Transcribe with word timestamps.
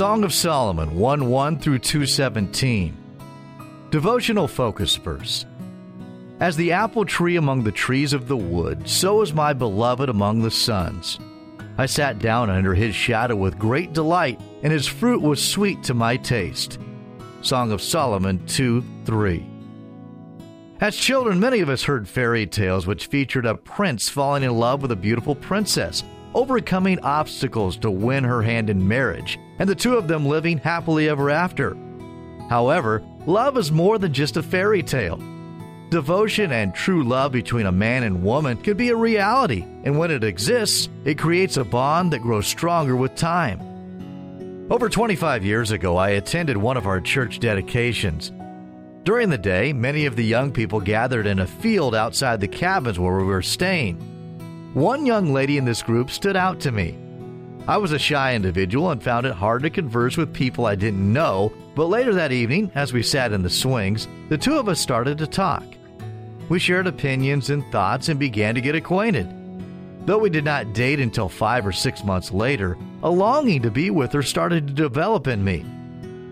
Song 0.00 0.24
of 0.24 0.32
Solomon 0.32 0.96
1 0.96 1.28
1 1.28 1.58
through 1.58 1.80
217. 1.80 2.96
Devotional 3.90 4.48
focus 4.48 4.96
verse. 4.96 5.44
As 6.40 6.56
the 6.56 6.72
apple 6.72 7.04
tree 7.04 7.36
among 7.36 7.64
the 7.64 7.70
trees 7.70 8.14
of 8.14 8.26
the 8.26 8.34
wood, 8.34 8.88
so 8.88 9.20
is 9.20 9.34
my 9.34 9.52
beloved 9.52 10.08
among 10.08 10.40
the 10.40 10.50
sons. 10.50 11.18
I 11.76 11.84
sat 11.84 12.18
down 12.18 12.48
under 12.48 12.72
his 12.72 12.94
shadow 12.94 13.36
with 13.36 13.58
great 13.58 13.92
delight, 13.92 14.40
and 14.62 14.72
his 14.72 14.86
fruit 14.86 15.20
was 15.20 15.46
sweet 15.46 15.82
to 15.82 15.92
my 15.92 16.16
taste. 16.16 16.78
Song 17.42 17.70
of 17.70 17.82
Solomon 17.82 18.42
2 18.46 18.82
3. 19.04 19.46
As 20.80 20.96
children, 20.96 21.38
many 21.38 21.60
of 21.60 21.68
us 21.68 21.82
heard 21.82 22.08
fairy 22.08 22.46
tales 22.46 22.86
which 22.86 23.08
featured 23.08 23.44
a 23.44 23.54
prince 23.54 24.08
falling 24.08 24.44
in 24.44 24.56
love 24.56 24.80
with 24.80 24.92
a 24.92 24.96
beautiful 24.96 25.34
princess, 25.34 26.04
overcoming 26.34 26.98
obstacles 27.00 27.76
to 27.78 27.90
win 27.90 28.24
her 28.24 28.42
hand 28.42 28.70
in 28.70 28.86
marriage, 28.86 29.38
and 29.58 29.68
the 29.68 29.74
two 29.74 29.96
of 29.96 30.08
them 30.08 30.26
living 30.26 30.58
happily 30.58 31.08
ever 31.08 31.30
after. 31.30 31.76
However, 32.48 33.02
love 33.26 33.56
is 33.56 33.70
more 33.70 33.98
than 33.98 34.12
just 34.12 34.36
a 34.36 34.42
fairy 34.42 34.82
tale. 34.82 35.20
Devotion 35.90 36.52
and 36.52 36.74
true 36.74 37.02
love 37.02 37.32
between 37.32 37.66
a 37.66 37.72
man 37.72 38.04
and 38.04 38.22
woman 38.22 38.56
can 38.56 38.76
be 38.76 38.90
a 38.90 38.96
reality, 38.96 39.62
and 39.84 39.98
when 39.98 40.10
it 40.10 40.22
exists, 40.22 40.88
it 41.04 41.18
creates 41.18 41.56
a 41.56 41.64
bond 41.64 42.12
that 42.12 42.22
grows 42.22 42.46
stronger 42.46 42.94
with 42.94 43.16
time. 43.16 43.60
Over 44.70 44.88
25 44.88 45.44
years 45.44 45.72
ago, 45.72 45.96
I 45.96 46.10
attended 46.10 46.56
one 46.56 46.76
of 46.76 46.86
our 46.86 47.00
church 47.00 47.40
dedications. 47.40 48.30
During 49.02 49.30
the 49.30 49.38
day, 49.38 49.72
many 49.72 50.06
of 50.06 50.14
the 50.14 50.24
young 50.24 50.52
people 50.52 50.78
gathered 50.78 51.26
in 51.26 51.40
a 51.40 51.46
field 51.46 51.94
outside 51.94 52.40
the 52.40 52.46
cabins 52.46 52.98
where 52.98 53.16
we 53.16 53.24
were 53.24 53.42
staying. 53.42 53.98
One 54.74 55.04
young 55.04 55.32
lady 55.32 55.58
in 55.58 55.64
this 55.64 55.82
group 55.82 56.10
stood 56.10 56.36
out 56.36 56.60
to 56.60 56.70
me. 56.70 56.96
I 57.66 57.76
was 57.76 57.90
a 57.90 57.98
shy 57.98 58.36
individual 58.36 58.92
and 58.92 59.02
found 59.02 59.26
it 59.26 59.34
hard 59.34 59.64
to 59.64 59.70
converse 59.70 60.16
with 60.16 60.32
people 60.32 60.64
I 60.64 60.76
didn't 60.76 61.12
know, 61.12 61.52
but 61.74 61.86
later 61.86 62.14
that 62.14 62.30
evening, 62.30 62.70
as 62.76 62.92
we 62.92 63.02
sat 63.02 63.32
in 63.32 63.42
the 63.42 63.50
swings, 63.50 64.06
the 64.28 64.38
two 64.38 64.60
of 64.60 64.68
us 64.68 64.78
started 64.78 65.18
to 65.18 65.26
talk. 65.26 65.64
We 66.48 66.60
shared 66.60 66.86
opinions 66.86 67.50
and 67.50 67.64
thoughts 67.72 68.08
and 68.08 68.20
began 68.20 68.54
to 68.54 68.60
get 68.60 68.76
acquainted. 68.76 69.28
Though 70.06 70.18
we 70.18 70.30
did 70.30 70.44
not 70.44 70.72
date 70.72 71.00
until 71.00 71.28
five 71.28 71.66
or 71.66 71.72
six 71.72 72.04
months 72.04 72.30
later, 72.30 72.78
a 73.02 73.10
longing 73.10 73.62
to 73.62 73.72
be 73.72 73.90
with 73.90 74.12
her 74.12 74.22
started 74.22 74.68
to 74.68 74.72
develop 74.72 75.26
in 75.26 75.42
me. 75.42 75.64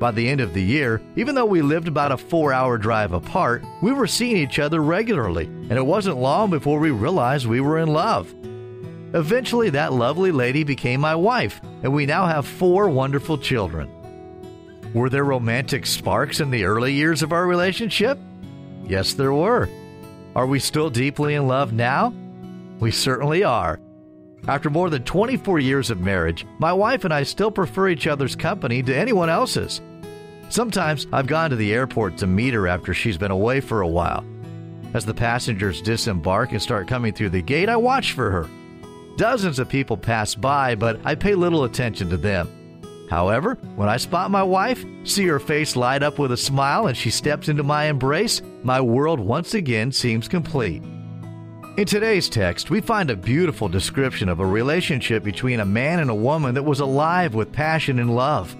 By 0.00 0.12
the 0.12 0.30
end 0.30 0.40
of 0.40 0.54
the 0.54 0.62
year, 0.62 1.02
even 1.14 1.34
though 1.34 1.44
we 1.44 1.60
lived 1.60 1.86
about 1.86 2.10
a 2.10 2.16
four 2.16 2.54
hour 2.54 2.78
drive 2.78 3.12
apart, 3.12 3.62
we 3.82 3.92
were 3.92 4.06
seeing 4.06 4.38
each 4.38 4.58
other 4.58 4.80
regularly, 4.80 5.44
and 5.44 5.72
it 5.72 5.84
wasn't 5.84 6.16
long 6.16 6.48
before 6.48 6.80
we 6.80 6.90
realized 6.90 7.44
we 7.44 7.60
were 7.60 7.78
in 7.78 7.88
love. 7.88 8.34
Eventually, 9.12 9.68
that 9.68 9.92
lovely 9.92 10.32
lady 10.32 10.64
became 10.64 11.02
my 11.02 11.14
wife, 11.14 11.60
and 11.82 11.92
we 11.92 12.06
now 12.06 12.24
have 12.24 12.46
four 12.46 12.88
wonderful 12.88 13.36
children. 13.36 13.90
Were 14.94 15.10
there 15.10 15.22
romantic 15.22 15.84
sparks 15.84 16.40
in 16.40 16.50
the 16.50 16.64
early 16.64 16.94
years 16.94 17.22
of 17.22 17.32
our 17.32 17.46
relationship? 17.46 18.18
Yes, 18.86 19.12
there 19.12 19.34
were. 19.34 19.68
Are 20.34 20.46
we 20.46 20.60
still 20.60 20.88
deeply 20.88 21.34
in 21.34 21.46
love 21.46 21.74
now? 21.74 22.14
We 22.78 22.90
certainly 22.90 23.44
are. 23.44 23.78
After 24.48 24.70
more 24.70 24.88
than 24.88 25.04
24 25.04 25.58
years 25.58 25.90
of 25.90 26.00
marriage, 26.00 26.46
my 26.58 26.72
wife 26.72 27.04
and 27.04 27.12
I 27.12 27.24
still 27.24 27.50
prefer 27.50 27.90
each 27.90 28.06
other's 28.06 28.34
company 28.34 28.82
to 28.84 28.96
anyone 28.96 29.28
else's. 29.28 29.82
Sometimes 30.50 31.06
I've 31.12 31.28
gone 31.28 31.50
to 31.50 31.56
the 31.56 31.72
airport 31.72 32.18
to 32.18 32.26
meet 32.26 32.54
her 32.54 32.66
after 32.66 32.92
she's 32.92 33.16
been 33.16 33.30
away 33.30 33.60
for 33.60 33.82
a 33.82 33.88
while. 33.88 34.24
As 34.94 35.06
the 35.06 35.14
passengers 35.14 35.80
disembark 35.80 36.50
and 36.50 36.60
start 36.60 36.88
coming 36.88 37.12
through 37.12 37.30
the 37.30 37.40
gate, 37.40 37.68
I 37.68 37.76
watch 37.76 38.12
for 38.12 38.32
her. 38.32 38.50
Dozens 39.16 39.60
of 39.60 39.68
people 39.68 39.96
pass 39.96 40.34
by, 40.34 40.74
but 40.74 40.98
I 41.04 41.14
pay 41.14 41.36
little 41.36 41.62
attention 41.62 42.10
to 42.10 42.16
them. 42.16 43.06
However, 43.08 43.54
when 43.76 43.88
I 43.88 43.96
spot 43.96 44.32
my 44.32 44.42
wife, 44.42 44.84
see 45.04 45.24
her 45.26 45.38
face 45.38 45.76
light 45.76 46.02
up 46.02 46.18
with 46.18 46.32
a 46.32 46.36
smile, 46.36 46.88
and 46.88 46.96
she 46.96 47.10
steps 47.10 47.48
into 47.48 47.62
my 47.62 47.84
embrace, 47.84 48.42
my 48.64 48.80
world 48.80 49.20
once 49.20 49.54
again 49.54 49.92
seems 49.92 50.26
complete. 50.26 50.82
In 51.76 51.86
today's 51.86 52.28
text, 52.28 52.70
we 52.70 52.80
find 52.80 53.10
a 53.10 53.16
beautiful 53.16 53.68
description 53.68 54.28
of 54.28 54.40
a 54.40 54.46
relationship 54.46 55.22
between 55.22 55.60
a 55.60 55.64
man 55.64 56.00
and 56.00 56.10
a 56.10 56.14
woman 56.14 56.54
that 56.54 56.64
was 56.64 56.80
alive 56.80 57.34
with 57.34 57.52
passion 57.52 58.00
and 58.00 58.16
love. 58.16 58.56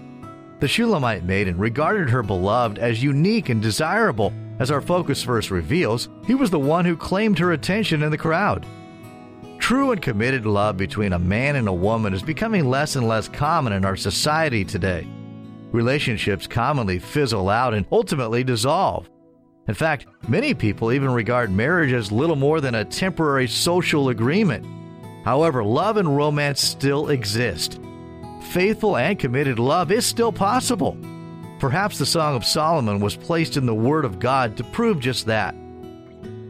The 0.60 0.68
Shulamite 0.68 1.24
maiden 1.24 1.56
regarded 1.56 2.10
her 2.10 2.22
beloved 2.22 2.78
as 2.78 3.02
unique 3.02 3.48
and 3.48 3.62
desirable. 3.62 4.30
As 4.58 4.70
our 4.70 4.82
focus 4.82 5.22
verse 5.22 5.50
reveals, 5.50 6.10
he 6.26 6.34
was 6.34 6.50
the 6.50 6.58
one 6.58 6.84
who 6.84 6.98
claimed 6.98 7.38
her 7.38 7.52
attention 7.52 8.02
in 8.02 8.10
the 8.10 8.18
crowd. 8.18 8.66
True 9.58 9.92
and 9.92 10.02
committed 10.02 10.44
love 10.44 10.76
between 10.76 11.14
a 11.14 11.18
man 11.18 11.56
and 11.56 11.66
a 11.66 11.72
woman 11.72 12.12
is 12.12 12.22
becoming 12.22 12.68
less 12.68 12.94
and 12.94 13.08
less 13.08 13.26
common 13.26 13.72
in 13.72 13.86
our 13.86 13.96
society 13.96 14.62
today. 14.62 15.06
Relationships 15.72 16.46
commonly 16.46 16.98
fizzle 16.98 17.48
out 17.48 17.72
and 17.72 17.86
ultimately 17.90 18.44
dissolve. 18.44 19.08
In 19.66 19.72
fact, 19.72 20.06
many 20.28 20.52
people 20.52 20.92
even 20.92 21.10
regard 21.10 21.50
marriage 21.50 21.92
as 21.94 22.12
little 22.12 22.36
more 22.36 22.60
than 22.60 22.74
a 22.74 22.84
temporary 22.84 23.48
social 23.48 24.10
agreement. 24.10 24.66
However, 25.24 25.64
love 25.64 25.96
and 25.96 26.14
romance 26.14 26.60
still 26.60 27.08
exist 27.08 27.80
faithful 28.42 28.96
and 28.96 29.18
committed 29.18 29.58
love 29.58 29.90
is 29.92 30.06
still 30.06 30.32
possible. 30.32 30.96
Perhaps 31.58 31.98
the 31.98 32.06
Song 32.06 32.34
of 32.34 32.44
Solomon 32.44 33.00
was 33.00 33.16
placed 33.16 33.56
in 33.56 33.66
the 33.66 33.74
Word 33.74 34.04
of 34.04 34.18
God 34.18 34.56
to 34.56 34.64
prove 34.64 34.98
just 35.00 35.26
that. 35.26 35.54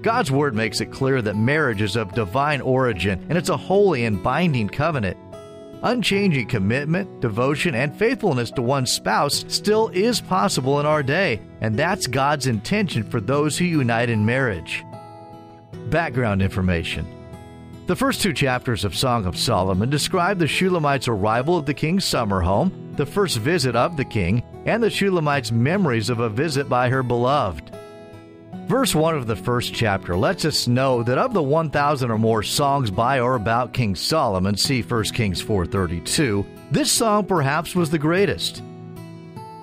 God's 0.03 0.31
Word 0.31 0.55
makes 0.55 0.81
it 0.81 0.93
clear 0.93 1.21
that 1.21 1.37
marriage 1.37 1.83
is 1.83 1.97
of 1.97 2.15
divine 2.15 2.61
origin 2.61 3.25
and 3.28 3.37
it's 3.37 3.49
a 3.49 3.56
holy 3.56 4.05
and 4.05 4.23
binding 4.23 4.69
covenant. 4.69 5.17
Unchanging 5.83 6.47
commitment, 6.47 7.21
devotion, 7.21 7.75
and 7.75 7.97
faithfulness 7.97 8.51
to 8.53 8.62
one's 8.62 8.93
spouse 8.93 9.45
still 9.49 9.89
is 9.89 10.21
possible 10.21 10.78
in 10.78 10.84
our 10.84 11.03
day, 11.03 11.41
and 11.62 11.78
that's 11.78 12.07
God's 12.07 12.47
intention 12.47 13.03
for 13.03 13.19
those 13.19 13.57
who 13.57 13.65
unite 13.65 14.11
in 14.11 14.27
marriage. 14.27 14.84
Background 15.89 16.43
information 16.43 17.19
the 17.91 17.97
first 17.97 18.23
two 18.23 18.33
chapters 18.33 18.84
of 18.84 18.95
Song 18.95 19.27
of 19.27 19.37
Solomon 19.37 19.91
describe 19.91 20.39
the 20.39 20.47
Shulamite's 20.47 21.09
arrival 21.09 21.59
at 21.59 21.67
the 21.67 21.75
king's 21.75 22.05
summer 22.05 22.41
home, 22.41 22.95
the 22.95 23.05
first 23.05 23.39
visit 23.39 23.75
of 23.75 23.97
the 23.97 24.05
king, 24.05 24.45
and 24.65 24.81
the 24.81 24.89
Shulamite's 24.89 25.51
memories 25.51 26.09
of 26.09 26.21
a 26.21 26.28
visit 26.28 26.69
by 26.69 26.89
her 26.89 27.03
beloved. 27.03 27.77
Verse 28.69 28.95
1 28.95 29.17
of 29.17 29.27
the 29.27 29.34
first 29.34 29.75
chapter 29.75 30.17
lets 30.17 30.45
us 30.45 30.69
know 30.69 31.03
that 31.03 31.19
of 31.19 31.34
the 31.34 31.43
1,000 31.43 32.12
or 32.12 32.17
more 32.17 32.45
songs 32.45 32.93
by 32.93 33.19
or 33.19 33.34
about 33.34 33.75
King 33.75 33.97
Solomon, 33.97 34.57
see 34.57 34.83
1 34.83 35.05
Kings 35.07 35.43
4.32, 35.43 36.47
this 36.71 36.93
song 36.93 37.27
perhaps 37.27 37.75
was 37.75 37.91
the 37.91 37.99
greatest. 37.99 38.59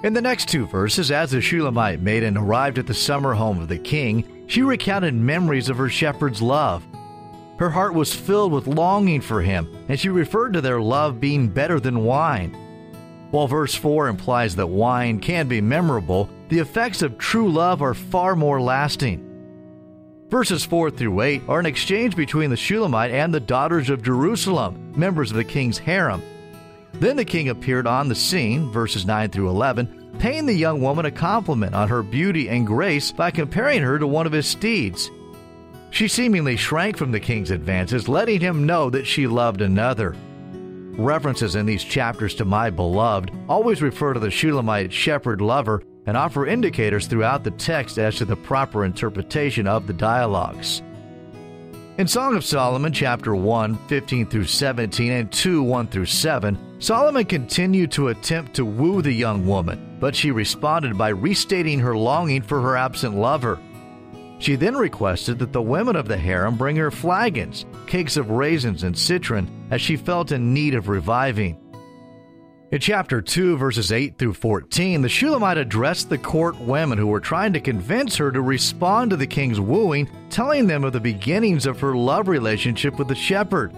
In 0.03 0.11
the 0.13 0.21
next 0.21 0.49
two 0.49 0.67
verses, 0.67 1.11
as 1.11 1.31
the 1.31 1.39
Shulamite 1.39 2.01
maiden 2.01 2.35
arrived 2.35 2.77
at 2.77 2.87
the 2.87 2.93
summer 2.93 3.33
home 3.33 3.61
of 3.61 3.69
the 3.69 3.79
king, 3.79 4.43
she 4.47 4.63
recounted 4.63 5.13
memories 5.13 5.69
of 5.69 5.77
her 5.77 5.89
shepherd's 5.89 6.41
love, 6.41 6.85
her 7.57 7.69
heart 7.69 7.93
was 7.93 8.13
filled 8.13 8.51
with 8.51 8.67
longing 8.67 9.21
for 9.21 9.41
him, 9.41 9.85
and 9.89 9.99
she 9.99 10.09
referred 10.09 10.53
to 10.53 10.61
their 10.61 10.79
love 10.79 11.19
being 11.19 11.47
better 11.47 11.79
than 11.79 12.03
wine. 12.03 12.55
While 13.31 13.47
verse 13.47 13.75
4 13.75 14.07
implies 14.07 14.55
that 14.55 14.67
wine 14.67 15.19
can 15.19 15.47
be 15.47 15.59
memorable, 15.59 16.29
the 16.49 16.59
effects 16.59 17.01
of 17.01 17.17
true 17.17 17.51
love 17.51 17.81
are 17.81 17.93
far 17.93 18.35
more 18.35 18.61
lasting. 18.61 19.23
Verses 20.29 20.65
4 20.65 20.91
through 20.91 21.21
8 21.21 21.43
are 21.47 21.59
an 21.59 21.65
exchange 21.65 22.15
between 22.15 22.49
the 22.49 22.57
Shulamite 22.57 23.11
and 23.11 23.33
the 23.33 23.39
daughters 23.39 23.89
of 23.89 24.03
Jerusalem, 24.03 24.93
members 24.95 25.31
of 25.31 25.37
the 25.37 25.43
king's 25.43 25.77
harem. 25.77 26.21
Then 26.93 27.15
the 27.15 27.25
king 27.25 27.49
appeared 27.49 27.87
on 27.87 28.07
the 28.07 28.15
scene, 28.15 28.71
verses 28.71 29.05
9 29.05 29.29
through 29.29 29.49
11, 29.49 30.15
paying 30.19 30.45
the 30.45 30.53
young 30.53 30.81
woman 30.81 31.05
a 31.05 31.11
compliment 31.11 31.75
on 31.75 31.89
her 31.89 32.03
beauty 32.03 32.49
and 32.49 32.65
grace 32.65 33.11
by 33.11 33.31
comparing 33.31 33.81
her 33.81 33.99
to 33.99 34.07
one 34.07 34.25
of 34.25 34.31
his 34.31 34.47
steeds. 34.47 35.09
She 35.89 36.07
seemingly 36.07 36.57
shrank 36.57 36.97
from 36.97 37.11
the 37.11 37.19
king's 37.19 37.51
advances, 37.51 38.07
letting 38.07 38.39
him 38.39 38.65
know 38.65 38.89
that 38.89 39.07
she 39.07 39.27
loved 39.27 39.61
another. 39.61 40.15
References 40.97 41.55
in 41.55 41.65
these 41.65 41.83
chapters 41.83 42.35
to 42.35 42.45
my 42.45 42.69
beloved 42.69 43.31
always 43.47 43.81
refer 43.81 44.13
to 44.13 44.19
the 44.19 44.31
Shulamite 44.31 44.91
shepherd 44.91 45.41
lover 45.41 45.83
and 46.07 46.17
offer 46.17 46.47
indicators 46.47 47.05
throughout 47.05 47.43
the 47.43 47.51
text 47.51 47.99
as 47.99 48.15
to 48.15 48.25
the 48.25 48.35
proper 48.35 48.85
interpretation 48.85 49.67
of 49.67 49.85
the 49.85 49.93
dialogues. 49.93 50.81
In 51.97 52.07
Song 52.07 52.35
of 52.35 52.45
Solomon, 52.45 52.93
chapter 52.93 53.35
1, 53.35 53.75
15 53.87 54.27
through 54.27 54.45
17, 54.45 55.11
and 55.11 55.31
2, 55.31 55.63
1 55.63 55.87
through 55.87 56.05
7, 56.05 56.57
Solomon 56.79 57.25
continued 57.25 57.91
to 57.93 58.09
attempt 58.09 58.53
to 58.53 58.65
woo 58.65 59.01
the 59.01 59.11
young 59.11 59.47
woman, 59.47 59.97
but 59.99 60.15
she 60.15 60.29
responded 60.29 60.95
by 60.95 61.09
restating 61.09 61.79
her 61.79 61.97
longing 61.97 62.43
for 62.43 62.61
her 62.61 62.77
absent 62.77 63.15
lover. 63.15 63.59
She 64.39 64.55
then 64.55 64.75
requested 64.75 65.39
that 65.39 65.51
the 65.51 65.61
women 65.61 65.95
of 65.95 66.07
the 66.07 66.17
harem 66.17 66.57
bring 66.57 66.75
her 66.75 66.91
flagons, 66.91 67.65
cakes 67.87 68.17
of 68.17 68.29
raisins, 68.29 68.83
and 68.83 68.97
citron, 68.97 69.67
as 69.71 69.81
she 69.81 69.97
felt 69.97 70.31
in 70.31 70.53
need 70.53 70.75
of 70.75 70.89
reviving. 70.89 71.57
In 72.69 72.79
chapter 72.79 73.21
2, 73.21 73.57
verses 73.57 73.93
8 73.93 74.17
through 74.17 74.33
14, 74.33 75.01
the 75.01 75.07
Shulamite 75.07 75.57
addressed 75.57 76.09
the 76.09 76.17
court 76.17 76.59
women 76.59 76.97
who 76.97 77.07
were 77.07 77.21
trying 77.21 77.53
to 77.53 77.61
convince 77.61 78.17
her 78.17 78.29
to 78.29 78.41
respond 78.41 79.09
to 79.09 79.17
the 79.17 79.25
king's 79.25 79.59
wooing, 79.59 80.09
telling 80.29 80.67
them 80.67 80.83
of 80.83 80.91
the 80.91 80.99
beginnings 80.99 81.65
of 81.65 81.79
her 81.79 81.95
love 81.95 82.27
relationship 82.27 82.99
with 82.99 83.07
the 83.07 83.15
shepherd. 83.15 83.73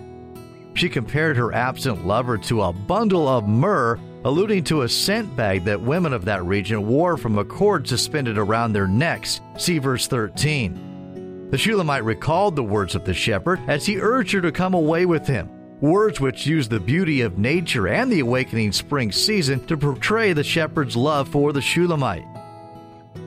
She 0.73 0.89
compared 0.89 1.37
her 1.37 1.53
absent 1.53 2.05
lover 2.05 2.37
to 2.39 2.63
a 2.63 2.73
bundle 2.73 3.27
of 3.27 3.47
myrrh 3.47 3.99
alluding 4.25 4.63
to 4.65 4.81
a 4.81 4.89
scent 4.89 5.35
bag 5.35 5.63
that 5.63 5.81
women 5.81 6.13
of 6.13 6.25
that 6.25 6.43
region 6.45 6.87
wore 6.87 7.17
from 7.17 7.37
a 7.37 7.45
cord 7.45 7.87
suspended 7.87 8.37
around 8.37 8.73
their 8.73 8.87
necks. 8.87 9.41
See 9.57 9.77
verse 9.77 10.07
13. 10.07 11.49
The 11.51 11.57
Shulamite 11.57 12.03
recalled 12.03 12.55
the 12.55 12.63
words 12.63 12.95
of 12.95 13.05
the 13.05 13.13
shepherd 13.13 13.59
as 13.67 13.85
he 13.85 13.99
urged 13.99 14.33
her 14.33 14.41
to 14.41 14.51
come 14.51 14.73
away 14.73 15.05
with 15.05 15.25
him, 15.25 15.49
words 15.81 16.19
which 16.19 16.45
use 16.45 16.67
the 16.67 16.79
beauty 16.79 17.21
of 17.21 17.39
nature 17.39 17.87
and 17.87 18.11
the 18.11 18.19
awakening 18.19 18.71
spring 18.71 19.11
season 19.11 19.65
to 19.65 19.77
portray 19.77 20.33
the 20.33 20.43
shepherd's 20.43 20.95
love 20.95 21.27
for 21.27 21.51
the 21.51 21.61
Shulamite. 21.61 22.25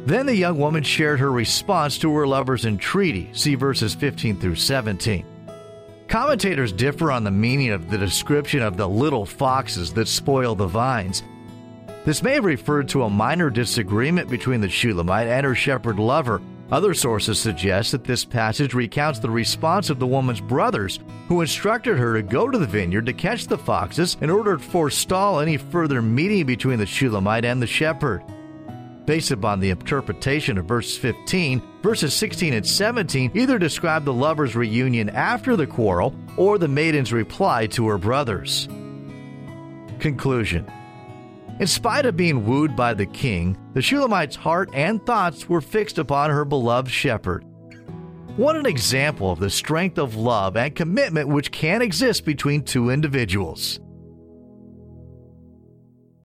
Then 0.06 0.26
the 0.26 0.36
young 0.36 0.58
woman 0.58 0.82
shared 0.82 1.20
her 1.20 1.32
response 1.32 1.98
to 1.98 2.14
her 2.14 2.26
lover's 2.26 2.64
entreaty. 2.64 3.30
See 3.32 3.54
verses 3.54 3.94
15 3.94 4.40
through 4.40 4.56
17. 4.56 5.31
Commentators 6.12 6.72
differ 6.72 7.10
on 7.10 7.24
the 7.24 7.30
meaning 7.30 7.70
of 7.70 7.88
the 7.88 7.96
description 7.96 8.60
of 8.60 8.76
the 8.76 8.86
little 8.86 9.24
foxes 9.24 9.94
that 9.94 10.06
spoil 10.06 10.54
the 10.54 10.66
vines. 10.66 11.22
This 12.04 12.22
may 12.22 12.34
have 12.34 12.44
referred 12.44 12.90
to 12.90 13.04
a 13.04 13.08
minor 13.08 13.48
disagreement 13.48 14.28
between 14.28 14.60
the 14.60 14.68
Shulamite 14.68 15.28
and 15.28 15.46
her 15.46 15.54
shepherd 15.54 15.98
lover. 15.98 16.42
Other 16.70 16.92
sources 16.92 17.38
suggest 17.38 17.92
that 17.92 18.04
this 18.04 18.26
passage 18.26 18.74
recounts 18.74 19.20
the 19.20 19.30
response 19.30 19.88
of 19.88 19.98
the 19.98 20.06
woman's 20.06 20.42
brothers, 20.42 21.00
who 21.28 21.40
instructed 21.40 21.96
her 21.96 22.12
to 22.12 22.22
go 22.22 22.50
to 22.50 22.58
the 22.58 22.66
vineyard 22.66 23.06
to 23.06 23.14
catch 23.14 23.46
the 23.46 23.56
foxes 23.56 24.18
in 24.20 24.28
order 24.28 24.58
to 24.58 24.62
forestall 24.62 25.40
any 25.40 25.56
further 25.56 26.02
meeting 26.02 26.44
between 26.44 26.78
the 26.78 26.84
Shulamite 26.84 27.46
and 27.46 27.62
the 27.62 27.66
shepherd. 27.66 28.22
Based 29.04 29.32
upon 29.32 29.58
the 29.58 29.70
interpretation 29.70 30.58
of 30.58 30.66
verse 30.66 30.96
15, 30.96 31.60
verses 31.82 32.14
16 32.14 32.54
and 32.54 32.66
17 32.66 33.32
either 33.34 33.58
describe 33.58 34.04
the 34.04 34.12
lovers' 34.12 34.54
reunion 34.54 35.10
after 35.10 35.56
the 35.56 35.66
quarrel 35.66 36.14
or 36.36 36.56
the 36.56 36.68
maiden's 36.68 37.12
reply 37.12 37.66
to 37.68 37.88
her 37.88 37.98
brothers. 37.98 38.68
Conclusion 39.98 40.70
In 41.58 41.66
spite 41.66 42.06
of 42.06 42.16
being 42.16 42.46
wooed 42.46 42.76
by 42.76 42.94
the 42.94 43.06
king, 43.06 43.58
the 43.74 43.80
Shulamite's 43.80 44.36
heart 44.36 44.70
and 44.72 45.04
thoughts 45.04 45.48
were 45.48 45.60
fixed 45.60 45.98
upon 45.98 46.30
her 46.30 46.44
beloved 46.44 46.90
shepherd. 46.90 47.44
What 48.36 48.56
an 48.56 48.66
example 48.66 49.32
of 49.32 49.40
the 49.40 49.50
strength 49.50 49.98
of 49.98 50.14
love 50.14 50.56
and 50.56 50.74
commitment 50.74 51.28
which 51.28 51.50
can 51.50 51.82
exist 51.82 52.24
between 52.24 52.62
two 52.62 52.88
individuals. 52.88 53.80